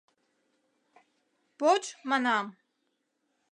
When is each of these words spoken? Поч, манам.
Поч, 1.59 1.83
манам. 2.09 2.45